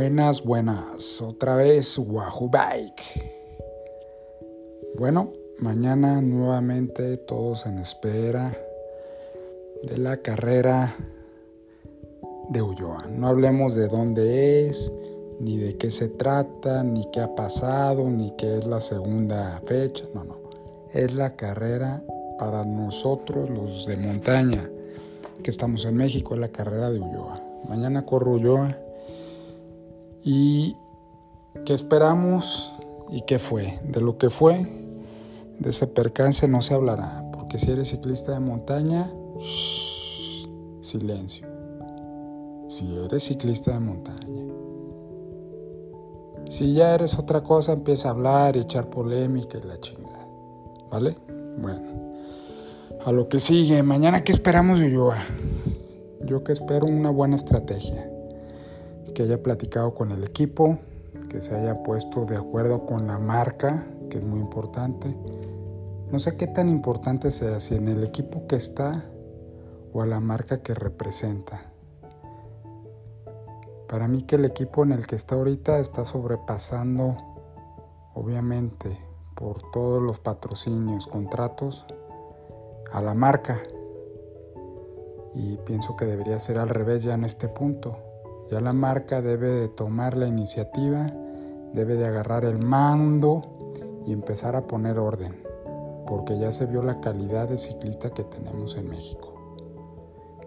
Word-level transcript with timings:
Buenas, 0.00 0.44
buenas. 0.44 1.20
Otra 1.20 1.56
vez 1.56 1.98
Wahoo 1.98 2.48
Bike. 2.48 3.02
Bueno, 4.96 5.32
mañana 5.58 6.22
nuevamente 6.22 7.16
todos 7.16 7.66
en 7.66 7.80
espera 7.80 8.56
de 9.82 9.98
la 9.98 10.18
carrera 10.18 10.94
de 12.48 12.62
Ulloa. 12.62 13.08
No 13.10 13.26
hablemos 13.26 13.74
de 13.74 13.88
dónde 13.88 14.68
es, 14.68 14.92
ni 15.40 15.56
de 15.56 15.76
qué 15.76 15.90
se 15.90 16.08
trata, 16.08 16.84
ni 16.84 17.10
qué 17.10 17.20
ha 17.20 17.34
pasado, 17.34 18.08
ni 18.08 18.30
qué 18.36 18.58
es 18.58 18.68
la 18.68 18.78
segunda 18.78 19.60
fecha. 19.66 20.04
No, 20.14 20.22
no. 20.22 20.36
Es 20.92 21.12
la 21.12 21.34
carrera 21.34 22.04
para 22.38 22.64
nosotros 22.64 23.50
los 23.50 23.84
de 23.86 23.96
montaña 23.96 24.70
que 25.42 25.50
estamos 25.50 25.84
en 25.86 25.96
México, 25.96 26.34
es 26.34 26.40
la 26.40 26.50
carrera 26.50 26.88
de 26.88 27.00
Ulloa. 27.00 27.42
Mañana 27.68 28.06
corro 28.06 28.34
Ulloa 28.34 28.78
¿Y 30.22 30.76
qué 31.64 31.74
esperamos 31.74 32.72
y 33.10 33.22
qué 33.22 33.38
fue? 33.38 33.78
De 33.84 34.00
lo 34.00 34.18
que 34.18 34.30
fue, 34.30 34.66
de 35.58 35.70
ese 35.70 35.86
percance 35.86 36.48
no 36.48 36.62
se 36.62 36.74
hablará, 36.74 37.24
porque 37.32 37.58
si 37.58 37.70
eres 37.70 37.88
ciclista 37.88 38.32
de 38.32 38.40
montaña, 38.40 39.10
silencio. 40.80 41.46
Si 42.68 42.96
eres 42.96 43.24
ciclista 43.24 43.72
de 43.72 43.80
montaña. 43.80 44.44
Si 46.48 46.72
ya 46.72 46.94
eres 46.94 47.18
otra 47.18 47.42
cosa, 47.42 47.72
empieza 47.72 48.08
a 48.08 48.12
hablar 48.12 48.56
y 48.56 48.60
echar 48.60 48.88
polémica 48.88 49.58
y 49.58 49.66
la 49.66 49.78
chingada. 49.80 50.26
¿Vale? 50.90 51.16
Bueno. 51.60 51.98
A 53.04 53.12
lo 53.12 53.28
que 53.28 53.38
sigue, 53.38 53.82
mañana 53.82 54.24
qué 54.24 54.32
esperamos 54.32 54.80
de 54.80 54.86
Ulloa. 54.86 55.18
Yo 56.24 56.42
que 56.42 56.52
espero 56.52 56.86
una 56.86 57.10
buena 57.10 57.36
estrategia 57.36 58.10
que 59.18 59.24
haya 59.24 59.42
platicado 59.42 59.96
con 59.96 60.12
el 60.12 60.22
equipo, 60.22 60.78
que 61.28 61.40
se 61.40 61.52
haya 61.52 61.82
puesto 61.82 62.24
de 62.24 62.36
acuerdo 62.36 62.86
con 62.86 63.08
la 63.08 63.18
marca, 63.18 63.84
que 64.08 64.18
es 64.18 64.24
muy 64.24 64.38
importante. 64.38 65.12
No 66.12 66.20
sé 66.20 66.36
qué 66.36 66.46
tan 66.46 66.68
importante 66.68 67.32
sea, 67.32 67.58
si 67.58 67.74
en 67.74 67.88
el 67.88 68.04
equipo 68.04 68.46
que 68.46 68.54
está 68.54 68.92
o 69.92 70.02
a 70.02 70.06
la 70.06 70.20
marca 70.20 70.62
que 70.62 70.72
representa. 70.72 71.62
Para 73.88 74.06
mí 74.06 74.22
que 74.22 74.36
el 74.36 74.44
equipo 74.44 74.84
en 74.84 74.92
el 74.92 75.04
que 75.04 75.16
está 75.16 75.34
ahorita 75.34 75.80
está 75.80 76.06
sobrepasando, 76.06 77.16
obviamente, 78.14 79.00
por 79.34 79.68
todos 79.72 80.00
los 80.00 80.20
patrocinios, 80.20 81.08
contratos, 81.08 81.86
a 82.92 83.02
la 83.02 83.14
marca. 83.14 83.58
Y 85.34 85.56
pienso 85.56 85.96
que 85.96 86.04
debería 86.04 86.38
ser 86.38 86.58
al 86.58 86.68
revés 86.68 87.02
ya 87.02 87.14
en 87.14 87.24
este 87.24 87.48
punto. 87.48 88.07
Ya 88.50 88.60
la 88.60 88.72
marca 88.72 89.20
debe 89.20 89.48
de 89.48 89.68
tomar 89.68 90.16
la 90.16 90.26
iniciativa, 90.26 91.12
debe 91.74 91.96
de 91.96 92.06
agarrar 92.06 92.46
el 92.46 92.58
mando 92.58 93.42
y 94.06 94.12
empezar 94.12 94.56
a 94.56 94.66
poner 94.66 94.98
orden, 94.98 95.36
porque 96.06 96.38
ya 96.38 96.50
se 96.50 96.64
vio 96.64 96.82
la 96.82 96.98
calidad 97.00 97.48
de 97.48 97.58
ciclista 97.58 98.10
que 98.10 98.24
tenemos 98.24 98.76
en 98.76 98.88
México. 98.88 99.34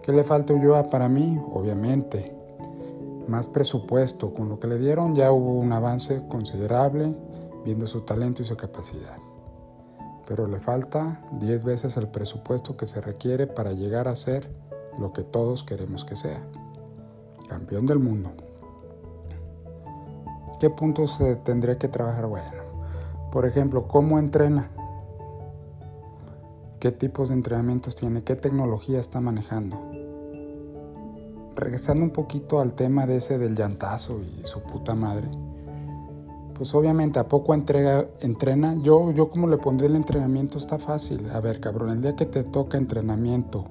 ¿Qué 0.02 0.10
le 0.10 0.24
falta 0.24 0.52
Ulloa 0.52 0.90
para 0.90 1.08
mí? 1.08 1.40
Obviamente, 1.52 2.34
más 3.28 3.46
presupuesto. 3.46 4.34
Con 4.34 4.48
lo 4.48 4.58
que 4.58 4.66
le 4.66 4.78
dieron 4.78 5.14
ya 5.14 5.30
hubo 5.30 5.54
un 5.54 5.72
avance 5.72 6.26
considerable 6.28 7.14
viendo 7.64 7.86
su 7.86 8.00
talento 8.00 8.42
y 8.42 8.44
su 8.44 8.56
capacidad. 8.56 9.16
Pero 10.26 10.48
le 10.48 10.58
falta 10.58 11.20
10 11.38 11.62
veces 11.62 11.96
el 11.96 12.08
presupuesto 12.08 12.76
que 12.76 12.88
se 12.88 13.00
requiere 13.00 13.46
para 13.46 13.72
llegar 13.72 14.08
a 14.08 14.16
ser 14.16 14.50
lo 14.98 15.12
que 15.12 15.22
todos 15.22 15.62
queremos 15.62 16.04
que 16.04 16.16
sea 16.16 16.42
campeón 17.52 17.84
del 17.84 17.98
mundo. 17.98 18.30
¿Qué 20.58 20.70
puntos 20.70 21.20
tendría 21.44 21.76
que 21.76 21.86
trabajar? 21.86 22.26
Bueno, 22.26 22.46
por 23.30 23.44
ejemplo, 23.44 23.86
¿cómo 23.88 24.18
entrena? 24.18 24.70
¿Qué 26.80 26.92
tipos 26.92 27.28
de 27.28 27.34
entrenamientos 27.34 27.94
tiene? 27.94 28.22
¿Qué 28.22 28.36
tecnología 28.36 28.98
está 28.98 29.20
manejando? 29.20 29.78
Regresando 31.54 32.02
un 32.04 32.10
poquito 32.10 32.60
al 32.60 32.72
tema 32.72 33.06
de 33.06 33.16
ese 33.16 33.36
del 33.36 33.54
llantazo 33.54 34.20
y 34.22 34.44
su 34.44 34.62
puta 34.62 34.94
madre. 34.94 35.28
Pues 36.54 36.74
obviamente 36.74 37.18
a 37.18 37.28
poco 37.28 37.52
entrega, 37.52 38.06
entrena. 38.20 38.76
Yo, 38.82 39.10
yo 39.12 39.28
como 39.28 39.46
le 39.46 39.58
pondría 39.58 39.90
el 39.90 39.96
entrenamiento 39.96 40.56
está 40.56 40.78
fácil. 40.78 41.28
A 41.30 41.40
ver, 41.40 41.60
cabrón, 41.60 41.90
el 41.90 42.00
día 42.00 42.16
que 42.16 42.24
te 42.24 42.44
toca 42.44 42.78
entrenamiento 42.78 43.66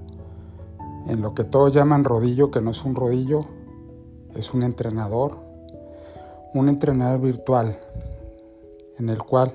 en 1.07 1.21
lo 1.21 1.33
que 1.33 1.43
todos 1.43 1.71
llaman 1.71 2.03
rodillo, 2.03 2.51
que 2.51 2.61
no 2.61 2.71
es 2.71 2.83
un 2.83 2.95
rodillo, 2.95 3.45
es 4.35 4.53
un 4.53 4.63
entrenador, 4.63 5.37
un 6.53 6.69
entrenador 6.69 7.21
virtual, 7.21 7.75
en 8.99 9.09
el 9.09 9.19
cual 9.19 9.53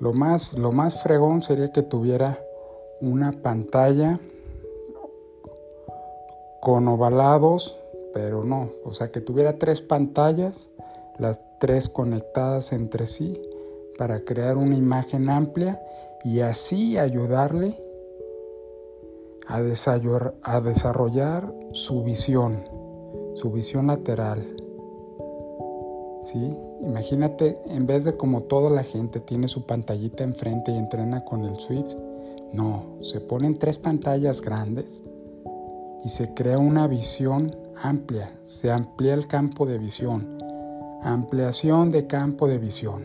lo 0.00 0.12
más, 0.12 0.54
lo 0.54 0.72
más 0.72 1.02
fregón 1.02 1.42
sería 1.42 1.72
que 1.72 1.82
tuviera 1.82 2.38
una 3.00 3.32
pantalla 3.32 4.18
con 6.60 6.88
ovalados, 6.88 7.76
pero 8.14 8.44
no, 8.44 8.70
o 8.84 8.92
sea, 8.92 9.10
que 9.10 9.20
tuviera 9.20 9.58
tres 9.58 9.80
pantallas, 9.80 10.70
las 11.18 11.40
tres 11.58 11.88
conectadas 11.88 12.72
entre 12.72 13.06
sí, 13.06 13.40
para 13.96 14.20
crear 14.20 14.56
una 14.56 14.76
imagen 14.76 15.28
amplia 15.28 15.80
y 16.24 16.40
así 16.40 16.98
ayudarle 16.98 17.80
a 19.46 20.60
desarrollar 20.60 21.52
su 21.72 22.04
visión 22.04 22.87
su 23.38 23.52
visión 23.52 23.86
lateral. 23.86 24.44
¿Sí? 26.24 26.56
Imagínate, 26.82 27.58
en 27.66 27.86
vez 27.86 28.04
de 28.04 28.16
como 28.16 28.42
toda 28.42 28.68
la 28.68 28.82
gente 28.82 29.20
tiene 29.20 29.48
su 29.48 29.64
pantallita 29.64 30.24
enfrente 30.24 30.72
y 30.72 30.76
entrena 30.76 31.24
con 31.24 31.44
el 31.44 31.56
Swift, 31.56 31.94
no, 32.52 32.96
se 33.00 33.20
ponen 33.20 33.54
tres 33.54 33.78
pantallas 33.78 34.40
grandes 34.40 35.02
y 36.04 36.08
se 36.08 36.34
crea 36.34 36.58
una 36.58 36.86
visión 36.86 37.54
amplia, 37.80 38.38
se 38.44 38.70
amplía 38.70 39.14
el 39.14 39.26
campo 39.26 39.66
de 39.66 39.78
visión, 39.78 40.38
ampliación 41.02 41.92
de 41.92 42.06
campo 42.06 42.48
de 42.48 42.58
visión, 42.58 43.04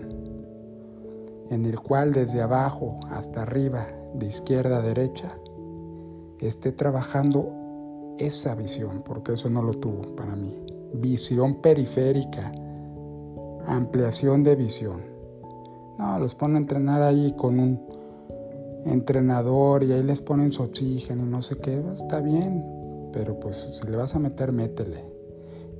en 1.49 1.65
el 1.65 1.79
cual 1.79 2.11
desde 2.11 2.41
abajo 2.41 2.99
hasta 3.11 3.43
arriba, 3.43 3.87
de 4.15 4.25
izquierda 4.25 4.77
a 4.77 4.81
derecha, 4.81 5.37
esté 6.39 6.71
trabajando 6.71 7.62
esa 8.17 8.55
visión, 8.55 9.03
porque 9.03 9.33
eso 9.33 9.49
no 9.49 9.61
lo 9.61 9.73
tuvo 9.73 10.15
para 10.15 10.35
mí. 10.35 10.55
Visión 10.93 11.61
periférica, 11.61 12.51
ampliación 13.67 14.43
de 14.43 14.55
visión. 14.55 15.01
No, 15.97 16.19
los 16.19 16.35
pone 16.35 16.55
a 16.55 16.57
entrenar 16.59 17.01
ahí 17.01 17.33
con 17.37 17.59
un 17.59 17.79
entrenador 18.85 19.83
y 19.83 19.93
ahí 19.93 20.03
les 20.03 20.21
ponen 20.21 20.51
su 20.51 20.63
oxígeno 20.63 21.23
y 21.23 21.29
no 21.29 21.41
sé 21.41 21.57
qué, 21.57 21.81
está 21.93 22.19
bien, 22.19 22.63
pero 23.13 23.39
pues 23.39 23.57
si 23.71 23.87
le 23.87 23.97
vas 23.97 24.15
a 24.15 24.19
meter, 24.19 24.51
métele. 24.51 25.05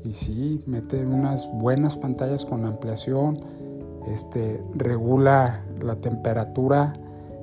Y 0.03 0.11
sí, 0.11 0.63
mete 0.65 1.05
unas 1.05 1.49
buenas 1.53 1.95
pantallas 1.95 2.45
con 2.45 2.65
ampliación, 2.65 3.37
este, 4.07 4.61
regula 4.75 5.63
la 5.81 5.95
temperatura 5.95 6.93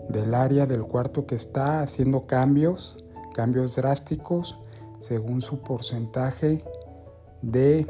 del 0.08 0.34
área 0.34 0.66
del 0.66 0.82
cuarto 0.82 1.26
que 1.26 1.34
está 1.34 1.82
haciendo 1.82 2.26
cambios, 2.26 3.02
cambios 3.34 3.76
drásticos 3.76 4.58
según 5.00 5.40
su 5.40 5.58
porcentaje 5.58 6.64
de 7.42 7.86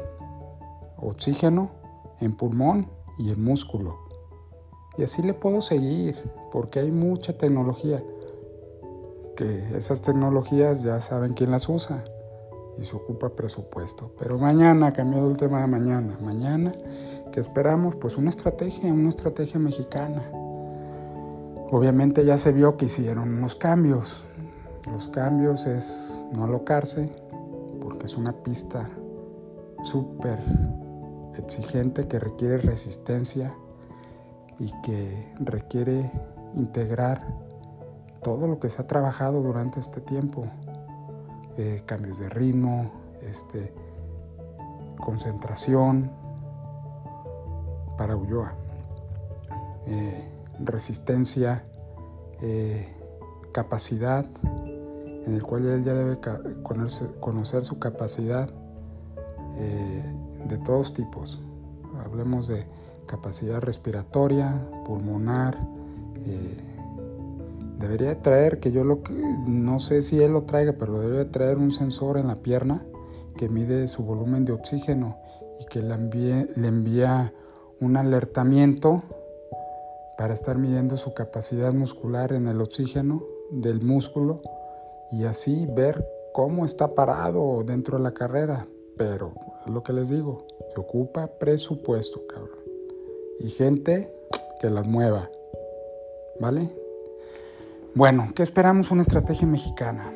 oxígeno 0.97 1.71
en 2.19 2.35
pulmón 2.35 2.87
y 3.17 3.31
en 3.31 3.43
músculo. 3.43 3.97
Y 4.97 5.03
así 5.03 5.21
le 5.21 5.33
puedo 5.33 5.61
seguir, 5.61 6.17
porque 6.51 6.79
hay 6.79 6.91
mucha 6.91 7.37
tecnología, 7.37 8.03
que 9.35 9.77
esas 9.77 10.01
tecnologías 10.01 10.83
ya 10.83 10.99
saben 10.99 11.33
quién 11.33 11.51
las 11.51 11.69
usa 11.69 12.03
y 12.77 12.85
se 12.85 12.95
ocupa 12.95 13.29
presupuesto. 13.29 14.11
Pero 14.19 14.37
mañana, 14.37 14.91
cambiando 14.91 15.29
el 15.29 15.37
tema 15.37 15.61
de 15.61 15.67
mañana, 15.67 16.17
mañana, 16.21 16.73
que 17.31 17.39
esperamos? 17.39 17.95
Pues 17.95 18.17
una 18.17 18.29
estrategia, 18.29 18.91
una 18.91 19.09
estrategia 19.09 19.59
mexicana. 19.59 20.29
Obviamente 21.71 22.25
ya 22.25 22.37
se 22.37 22.51
vio 22.51 22.75
que 22.75 22.85
hicieron 22.85 23.33
unos 23.33 23.55
cambios, 23.55 24.25
los 24.89 25.09
cambios 25.09 25.65
es 25.67 26.25
no 26.31 26.45
alocarse, 26.45 27.11
porque 27.81 28.05
es 28.05 28.17
una 28.17 28.31
pista 28.31 28.89
súper 29.83 30.39
exigente 31.37 32.07
que 32.07 32.19
requiere 32.19 32.57
resistencia 32.57 33.53
y 34.59 34.71
que 34.81 35.33
requiere 35.39 36.11
integrar 36.55 37.25
todo 38.23 38.47
lo 38.47 38.59
que 38.59 38.69
se 38.69 38.81
ha 38.81 38.87
trabajado 38.87 39.41
durante 39.41 39.79
este 39.79 40.01
tiempo. 40.01 40.45
Eh, 41.57 41.83
cambios 41.85 42.19
de 42.19 42.29
ritmo, 42.29 42.91
este, 43.21 43.73
concentración 44.99 46.11
para 47.97 48.15
Ulloa, 48.15 48.53
eh, 49.85 50.31
resistencia, 50.59 51.63
eh, 52.41 52.95
capacidad 53.51 54.25
en 55.25 55.33
el 55.33 55.43
cual 55.43 55.65
él 55.65 55.83
ya 55.83 55.93
debe 55.93 56.17
conocer, 57.19 57.63
su 57.63 57.79
capacidad 57.79 58.49
eh, 59.57 60.03
de 60.47 60.57
todos 60.57 60.93
tipos. 60.93 61.39
Hablemos 62.03 62.47
de 62.47 62.65
capacidad 63.05 63.61
respiratoria, 63.61 64.67
pulmonar. 64.85 65.57
Eh, 66.25 66.57
debería 67.77 68.21
traer, 68.21 68.59
que 68.59 68.71
yo 68.71 68.83
lo 68.83 69.01
no 69.47 69.79
sé 69.79 70.01
si 70.01 70.21
él 70.21 70.33
lo 70.33 70.43
traiga, 70.43 70.73
pero 70.73 70.99
debería 70.99 71.31
traer 71.31 71.57
un 71.57 71.71
sensor 71.71 72.17
en 72.17 72.27
la 72.27 72.37
pierna 72.37 72.83
que 73.37 73.49
mide 73.49 73.87
su 73.87 74.03
volumen 74.03 74.45
de 74.45 74.53
oxígeno 74.53 75.17
y 75.59 75.65
que 75.65 75.81
le 75.81 76.67
envía 76.67 77.33
un 77.79 77.97
alertamiento 77.97 79.03
para 80.17 80.33
estar 80.33 80.57
midiendo 80.57 80.97
su 80.97 81.13
capacidad 81.13 81.73
muscular 81.73 82.33
en 82.33 82.47
el 82.47 82.61
oxígeno 82.61 83.23
del 83.49 83.81
músculo 83.81 84.41
y 85.11 85.25
así 85.25 85.67
ver 85.73 86.05
cómo 86.33 86.65
está 86.65 86.95
parado 86.95 87.63
dentro 87.65 87.97
de 87.97 88.03
la 88.03 88.13
carrera. 88.13 88.67
Pero 88.97 89.33
es 89.65 89.71
lo 89.71 89.83
que 89.83 89.93
les 89.93 90.09
digo, 90.09 90.45
se 90.73 90.79
ocupa 90.79 91.27
presupuesto, 91.27 92.25
cabrón. 92.27 92.59
Y 93.39 93.49
gente 93.49 94.13
que 94.59 94.69
las 94.69 94.87
mueva. 94.87 95.29
¿Vale? 96.39 96.69
Bueno, 97.93 98.29
¿qué 98.35 98.43
esperamos 98.43 98.91
una 98.91 99.01
estrategia 99.01 99.47
mexicana? 99.47 100.13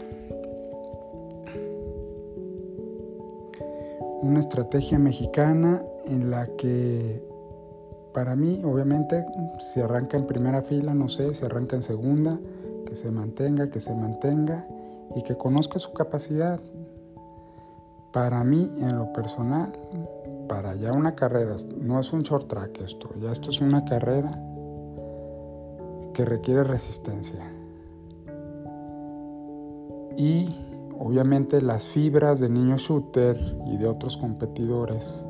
Una 4.21 4.39
estrategia 4.39 4.97
mexicana 4.97 5.83
en 6.05 6.31
la 6.31 6.47
que 6.55 7.21
para 8.13 8.35
mí, 8.35 8.61
obviamente, 8.63 9.25
si 9.59 9.81
arranca 9.81 10.15
en 10.15 10.25
primera 10.25 10.61
fila, 10.61 10.93
no 10.93 11.09
sé, 11.09 11.33
si 11.33 11.43
arranca 11.43 11.75
en 11.75 11.83
segunda, 11.83 12.39
que 12.85 12.95
se 12.95 13.11
mantenga, 13.11 13.69
que 13.69 13.79
se 13.79 13.93
mantenga 13.93 14.67
y 15.15 15.21
que 15.23 15.37
conozca 15.37 15.79
su 15.79 15.93
capacidad. 15.93 16.59
Para 18.11 18.43
mí, 18.43 18.71
en 18.79 18.97
lo 18.97 19.11
personal, 19.11 19.71
para 20.47 20.75
ya 20.75 20.91
una 20.91 21.15
carrera, 21.15 21.55
no 21.79 21.99
es 21.99 22.13
un 22.13 22.21
short 22.21 22.47
track 22.47 22.81
esto, 22.81 23.09
ya 23.19 23.31
esto 23.31 23.49
es 23.49 23.59
una 23.61 23.83
carrera 23.83 24.31
que 26.13 26.23
requiere 26.23 26.63
resistencia. 26.63 27.45
Y 30.17 30.55
obviamente 30.97 31.61
las 31.61 31.85
fibras 31.85 32.39
de 32.39 32.49
niño 32.49 32.77
shooter 32.77 33.37
y 33.65 33.77
de 33.77 33.87
otros 33.87 34.15
competidores 34.17 35.21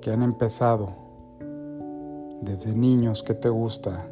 que 0.00 0.10
han 0.12 0.22
empezado 0.22 0.90
desde 2.40 2.74
niños, 2.74 3.22
¿qué 3.22 3.34
te 3.34 3.48
gusta? 3.48 4.06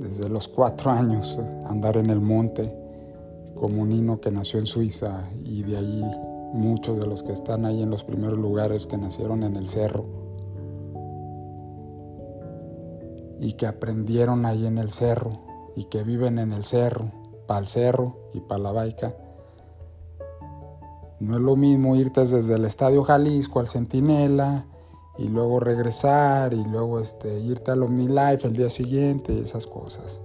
Desde 0.00 0.28
los 0.28 0.46
cuatro 0.46 0.90
años 0.90 1.40
andar 1.66 1.96
en 1.96 2.10
el 2.10 2.20
monte 2.20 2.72
como 3.56 3.82
un 3.82 3.88
niño 3.88 4.20
que 4.20 4.30
nació 4.30 4.60
en 4.60 4.66
Suiza 4.66 5.28
y 5.44 5.64
de 5.64 5.76
ahí 5.76 6.04
muchos 6.52 6.98
de 6.98 7.06
los 7.06 7.22
que 7.22 7.32
están 7.32 7.64
ahí 7.64 7.82
en 7.82 7.90
los 7.90 8.04
primeros 8.04 8.38
lugares 8.38 8.86
que 8.86 8.96
nacieron 8.96 9.42
en 9.42 9.56
el 9.56 9.66
cerro 9.66 10.04
y 13.40 13.54
que 13.54 13.66
aprendieron 13.66 14.46
ahí 14.46 14.66
en 14.66 14.78
el 14.78 14.90
cerro 14.90 15.40
y 15.76 15.84
que 15.84 16.02
viven 16.02 16.38
en 16.38 16.52
el 16.52 16.64
cerro, 16.64 17.10
para 17.46 17.60
el 17.60 17.66
cerro 17.66 18.30
y 18.34 18.40
para 18.40 18.62
la 18.62 18.72
baica. 18.72 19.14
No 21.20 21.36
es 21.36 21.42
lo 21.42 21.56
mismo 21.56 21.96
irte 21.96 22.24
desde 22.24 22.54
el 22.54 22.64
Estadio 22.64 23.02
Jalisco 23.02 23.58
al 23.58 23.68
Centinela 23.68 24.66
y 25.18 25.28
luego 25.28 25.58
regresar 25.58 26.54
y 26.54 26.64
luego 26.64 27.00
este, 27.00 27.40
irte 27.40 27.72
al 27.72 27.82
OmniLife 27.82 28.46
el 28.46 28.54
día 28.54 28.70
siguiente 28.70 29.32
y 29.32 29.40
esas 29.40 29.66
cosas. 29.66 30.20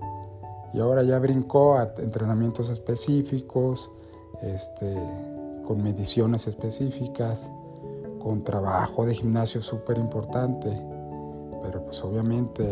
Y 0.74 0.80
ahora 0.80 1.04
ya 1.04 1.20
brincó 1.20 1.78
a 1.78 1.94
entrenamientos 1.98 2.70
específicos, 2.70 3.92
este, 4.42 4.96
con 5.66 5.82
mediciones 5.84 6.48
específicas, 6.48 7.52
con 8.22 8.44
trabajo 8.44 9.06
de 9.06 9.16
gimnasio 9.16 9.62
súper 9.62 9.98
importante. 9.98 10.70
Pero 11.64 11.84
pues 11.84 12.04
obviamente, 12.04 12.64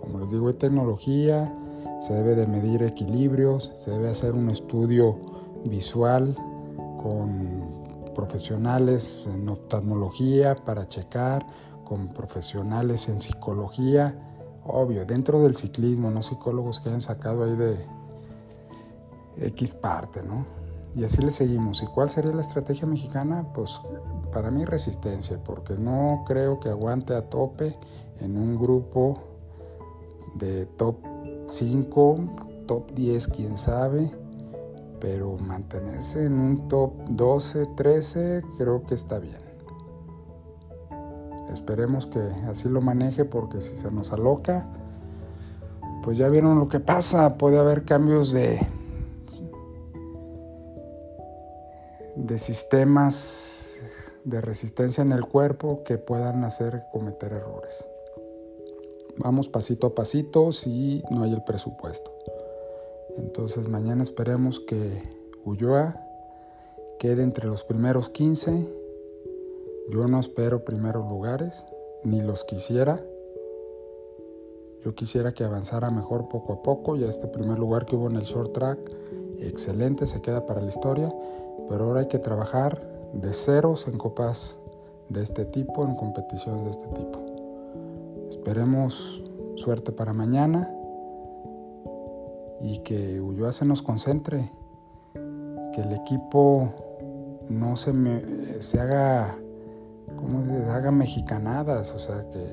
como 0.00 0.20
les 0.20 0.30
digo, 0.30 0.48
hay 0.48 0.54
tecnología, 0.54 1.52
se 2.00 2.12
debe 2.12 2.34
de 2.34 2.46
medir 2.46 2.82
equilibrios, 2.82 3.72
se 3.76 3.90
debe 3.90 4.08
hacer 4.08 4.32
un 4.34 4.50
estudio 4.50 5.16
visual 5.64 6.36
con 7.02 7.65
profesionales 8.16 9.28
en 9.32 9.46
oftalmología 9.46 10.56
para 10.56 10.88
checar, 10.88 11.46
con 11.84 12.08
profesionales 12.08 13.10
en 13.10 13.20
psicología, 13.20 14.18
obvio, 14.64 15.04
dentro 15.04 15.40
del 15.40 15.54
ciclismo, 15.54 16.10
no 16.10 16.22
psicólogos 16.22 16.80
que 16.80 16.88
hayan 16.88 17.02
sacado 17.02 17.44
ahí 17.44 17.54
de 17.54 17.76
X 19.48 19.74
parte, 19.74 20.22
¿no? 20.22 20.46
Y 20.96 21.04
así 21.04 21.20
le 21.20 21.30
seguimos. 21.30 21.82
¿Y 21.82 21.86
cuál 21.86 22.08
sería 22.08 22.32
la 22.32 22.40
estrategia 22.40 22.86
mexicana? 22.86 23.46
Pues 23.52 23.78
para 24.32 24.50
mí 24.50 24.64
resistencia, 24.64 25.38
porque 25.44 25.74
no 25.74 26.24
creo 26.26 26.58
que 26.58 26.70
aguante 26.70 27.14
a 27.14 27.28
tope 27.28 27.76
en 28.20 28.38
un 28.38 28.58
grupo 28.58 29.18
de 30.36 30.64
top 30.64 30.96
5, 31.48 32.16
top 32.66 32.92
10, 32.94 33.28
quién 33.28 33.58
sabe 33.58 34.10
pero 35.00 35.36
mantenerse 35.38 36.26
en 36.26 36.38
un 36.38 36.68
top 36.68 36.92
12, 37.10 37.66
13 37.76 38.42
creo 38.58 38.84
que 38.84 38.94
está 38.94 39.18
bien. 39.18 39.46
Esperemos 41.52 42.06
que 42.06 42.20
así 42.48 42.68
lo 42.68 42.80
maneje 42.80 43.24
porque 43.24 43.60
si 43.60 43.76
se 43.76 43.90
nos 43.90 44.12
aloca, 44.12 44.66
pues 46.02 46.18
ya 46.18 46.28
vieron 46.28 46.58
lo 46.58 46.68
que 46.68 46.80
pasa, 46.80 47.36
puede 47.38 47.58
haber 47.58 47.84
cambios 47.84 48.32
de 48.32 48.60
de 52.16 52.38
sistemas 52.38 53.78
de 54.24 54.40
resistencia 54.40 55.02
en 55.02 55.12
el 55.12 55.24
cuerpo 55.24 55.84
que 55.84 55.98
puedan 55.98 56.42
hacer 56.44 56.84
cometer 56.90 57.32
errores. 57.32 57.86
Vamos 59.18 59.48
pasito 59.48 59.88
a 59.88 59.94
pasito 59.94 60.52
si 60.52 61.02
no 61.10 61.22
hay 61.22 61.32
el 61.32 61.44
presupuesto. 61.44 62.12
Entonces 63.18 63.68
mañana 63.68 64.02
esperemos 64.02 64.60
que 64.60 65.02
Ulloa 65.44 66.00
quede 66.98 67.22
entre 67.22 67.46
los 67.46 67.62
primeros 67.64 68.08
15. 68.10 68.68
Yo 69.90 70.06
no 70.08 70.18
espero 70.18 70.64
primeros 70.64 71.08
lugares, 71.08 71.64
ni 72.04 72.20
los 72.20 72.44
quisiera. 72.44 73.00
Yo 74.84 74.94
quisiera 74.94 75.32
que 75.32 75.44
avanzara 75.44 75.90
mejor 75.90 76.28
poco 76.28 76.54
a 76.54 76.62
poco. 76.62 76.96
Ya 76.96 77.08
este 77.08 77.26
primer 77.28 77.58
lugar 77.58 77.86
que 77.86 77.96
hubo 77.96 78.08
en 78.08 78.16
el 78.16 78.24
short 78.24 78.52
track, 78.52 78.78
excelente, 79.40 80.06
se 80.06 80.20
queda 80.20 80.46
para 80.46 80.60
la 80.60 80.68
historia. 80.68 81.12
Pero 81.68 81.84
ahora 81.84 82.00
hay 82.00 82.08
que 82.08 82.18
trabajar 82.18 82.80
de 83.12 83.32
ceros 83.32 83.86
en 83.88 83.98
copas 83.98 84.58
de 85.08 85.22
este 85.22 85.44
tipo, 85.44 85.84
en 85.84 85.94
competiciones 85.94 86.64
de 86.64 86.70
este 86.70 86.86
tipo. 86.88 87.18
Esperemos 88.30 89.22
suerte 89.56 89.92
para 89.92 90.12
mañana 90.12 90.72
y 92.60 92.78
que 92.78 93.20
Ulloa 93.20 93.52
se 93.52 93.64
nos 93.64 93.82
concentre, 93.82 94.50
que 95.14 95.82
el 95.82 95.92
equipo 95.92 96.72
no 97.48 97.76
se, 97.76 97.92
se 98.60 98.80
haga, 98.80 99.36
como 100.16 100.44
se 100.44 100.70
haga 100.70 100.90
mexicanadas, 100.90 101.92
o 101.92 101.98
sea, 101.98 102.28
que 102.30 102.44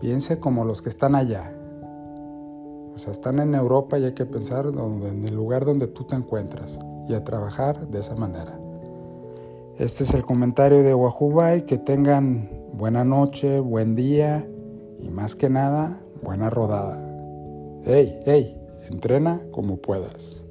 piense 0.00 0.38
como 0.38 0.64
los 0.64 0.82
que 0.82 0.88
están 0.88 1.14
allá. 1.14 1.52
O 2.94 2.98
sea, 2.98 3.12
están 3.12 3.38
en 3.38 3.54
Europa 3.54 3.98
y 3.98 4.04
hay 4.04 4.12
que 4.12 4.26
pensar 4.26 4.66
en 4.66 5.24
el 5.24 5.34
lugar 5.34 5.64
donde 5.64 5.86
tú 5.86 6.04
te 6.04 6.16
encuentras 6.16 6.78
y 7.08 7.14
a 7.14 7.22
trabajar 7.22 7.86
de 7.88 8.00
esa 8.00 8.16
manera. 8.16 8.58
Este 9.78 10.02
es 10.02 10.12
el 10.14 10.24
comentario 10.24 10.82
de 10.82 10.92
Wahubay. 10.92 11.64
Que 11.64 11.78
tengan 11.78 12.50
buena 12.72 13.04
noche, 13.04 13.60
buen 13.60 13.94
día 13.94 14.48
y 15.00 15.08
más 15.08 15.36
que 15.36 15.48
nada, 15.48 16.00
buena 16.22 16.50
rodada. 16.50 17.00
¡Hey, 17.84 18.20
hey! 18.26 18.57
Entrena 18.90 19.42
como 19.52 19.76
puedas. 19.82 20.47